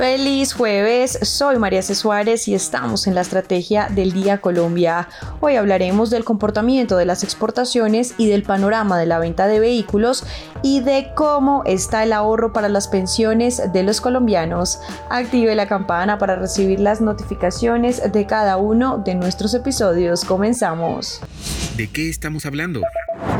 [0.00, 1.94] Feliz jueves, soy María C.
[1.94, 5.10] Suárez y estamos en la estrategia del Día Colombia.
[5.40, 10.24] Hoy hablaremos del comportamiento de las exportaciones y del panorama de la venta de vehículos
[10.62, 14.80] y de cómo está el ahorro para las pensiones de los colombianos.
[15.10, 20.24] Active la campana para recibir las notificaciones de cada uno de nuestros episodios.
[20.24, 21.20] Comenzamos.
[21.76, 22.80] ¿De qué estamos hablando?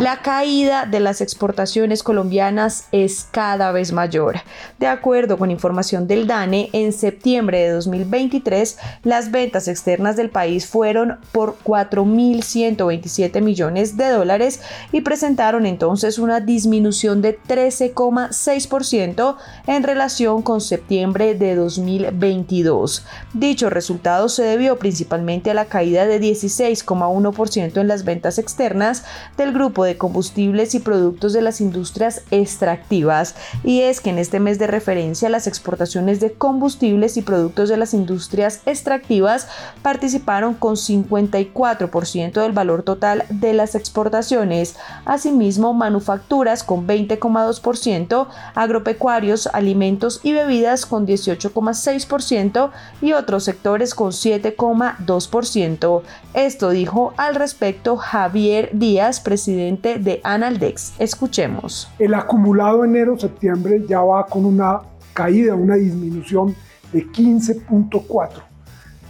[0.00, 4.36] La caída de las exportaciones colombianas es cada vez mayor.
[4.78, 10.66] De acuerdo con información del DANE, en septiembre de 2023 las ventas externas del país
[10.66, 20.42] fueron por 4.127 millones de dólares y presentaron entonces una disminución de 13,6% en relación
[20.42, 23.04] con septiembre de 2022.
[23.34, 29.04] Dicho resultado se debió principalmente a la caída de 16,1% en las ventas externas
[29.36, 34.18] del grupo de de combustibles y productos de las industrias extractivas y es que en
[34.18, 39.48] este mes de referencia las exportaciones de combustibles y productos de las industrias extractivas
[39.82, 44.76] participaron con 54% del valor total de las exportaciones.
[45.04, 52.70] Asimismo, manufacturas con 20,2%, agropecuarios, alimentos y bebidas con 18,6%
[53.02, 56.02] y otros sectores con 7,2%.
[56.34, 60.94] Esto dijo al respecto Javier Díaz, presidente de Analdex.
[60.98, 61.90] Escuchemos.
[61.98, 64.80] El acumulado enero-septiembre ya va con una
[65.12, 66.54] caída, una disminución
[66.92, 68.30] de 15.4.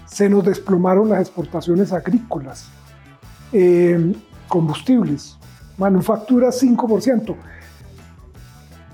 [0.07, 2.69] Se nos desplomaron las exportaciones agrícolas,
[3.53, 4.13] eh,
[4.49, 5.39] combustibles,
[5.79, 7.37] manufacturas 5%.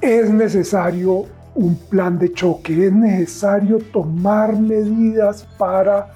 [0.03, 6.13] Es necesario un plan de choque, es necesario tomar medidas para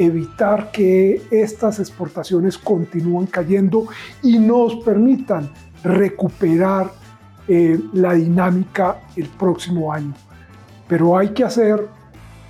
[0.00, 3.86] evitar que estas exportaciones continúen cayendo
[4.22, 5.50] y nos permitan
[5.84, 6.90] recuperar
[7.46, 10.14] eh, la dinámica el próximo año.
[10.88, 11.86] Pero hay que hacer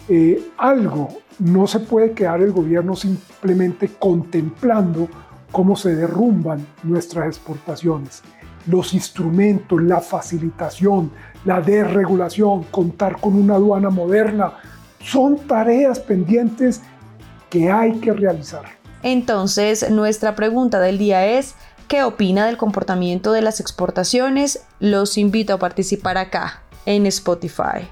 [0.09, 1.09] eh, algo.
[1.41, 5.09] No se puede quedar el gobierno simplemente contemplando
[5.51, 8.23] cómo se derrumban nuestras exportaciones.
[8.67, 11.11] Los instrumentos, la facilitación,
[11.45, 14.53] la desregulación, contar con una aduana moderna,
[15.01, 16.83] son tareas pendientes
[17.51, 18.63] que hay que realizar.
[19.03, 21.55] Entonces, nuestra pregunta del día es,
[21.89, 24.63] ¿qué opina del comportamiento de las exportaciones?
[24.79, 27.89] Los invito a participar acá, en Spotify.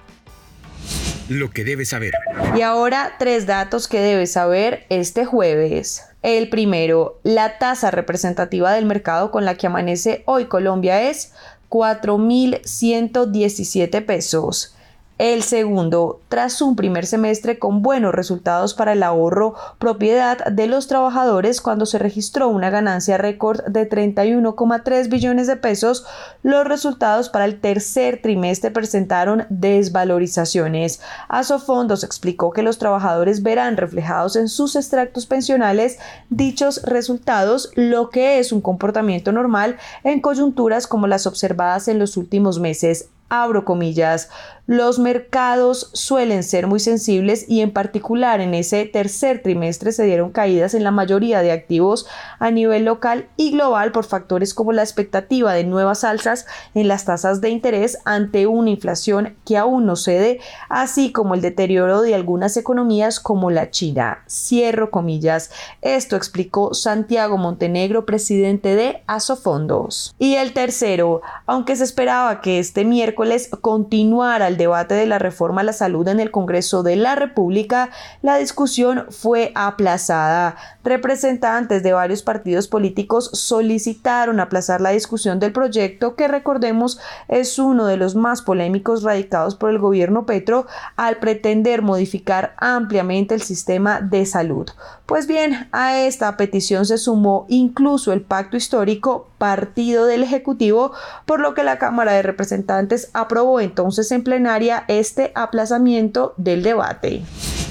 [1.28, 2.12] Lo que debes saber.
[2.56, 6.04] Y ahora tres datos que debes saber este jueves.
[6.22, 11.34] El primero, la tasa representativa del mercado con la que amanece hoy Colombia es
[11.68, 14.74] 4.117 pesos.
[15.18, 20.86] El segundo, tras un primer semestre con buenos resultados para el ahorro propiedad de los
[20.86, 26.06] trabajadores cuando se registró una ganancia récord de 31,3 billones de pesos,
[26.44, 31.00] los resultados para el tercer trimestre presentaron desvalorizaciones.
[31.28, 35.98] Asofondos explicó que los trabajadores verán reflejados en sus extractos pensionales
[36.30, 42.16] dichos resultados, lo que es un comportamiento normal en coyunturas como las observadas en los
[42.16, 44.28] últimos meses abro comillas,
[44.68, 50.30] los mercados suelen ser muy sensibles y en particular en ese tercer trimestre se dieron
[50.30, 52.06] caídas en la mayoría de activos
[52.38, 56.44] a nivel local y global por factores como la expectativa de nuevas alzas
[56.74, 61.40] en las tasas de interés ante una inflación que aún no cede, así como el
[61.40, 64.22] deterioro de algunas economías como la China.
[64.28, 65.50] Cierro comillas.
[65.80, 70.14] Esto explicó Santiago Montenegro, presidente de Asofondos.
[70.18, 73.17] Y el tercero, aunque se esperaba que este miércoles
[73.60, 77.90] continuara el debate de la reforma a la salud en el Congreso de la República,
[78.22, 80.56] la discusión fue aplazada.
[80.84, 87.86] Representantes de varios partidos políticos solicitaron aplazar la discusión del proyecto que recordemos es uno
[87.86, 94.00] de los más polémicos radicados por el gobierno Petro al pretender modificar ampliamente el sistema
[94.00, 94.68] de salud.
[95.06, 100.92] Pues bien, a esta petición se sumó incluso el pacto histórico partido del Ejecutivo,
[101.24, 107.22] por lo que la Cámara de Representantes aprobó entonces en plenaria este aplazamiento del debate.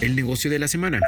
[0.01, 0.99] El negocio de la semana.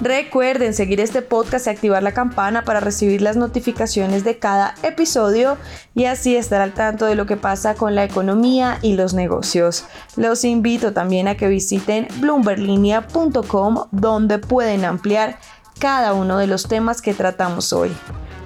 [0.00, 5.56] Recuerden seguir este podcast y activar la campana para recibir las notificaciones de cada episodio
[5.94, 9.84] y así estar al tanto de lo que pasa con la economía y los negocios.
[10.16, 15.38] Los invito también a que visiten bloomberlinia.com donde pueden ampliar
[15.78, 17.92] cada uno de los temas que tratamos hoy.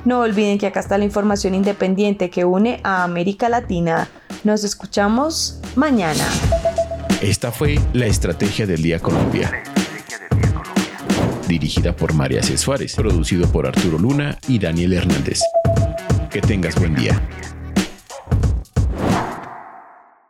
[0.09, 4.09] No olviden que acá está la información independiente que une a América Latina.
[4.43, 6.25] Nos escuchamos mañana.
[7.21, 9.53] Esta fue la Estrategia del Día Colombia.
[11.47, 12.57] Dirigida por María C.
[12.57, 15.43] Suárez, producido por Arturo Luna y Daniel Hernández.
[16.31, 17.21] Que tengas buen día.